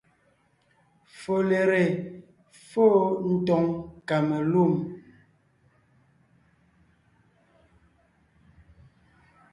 [1.19, 1.81] Folere
[2.67, 2.87] fô
[3.47, 3.65] tòŋ
[4.07, 4.73] kamelûm,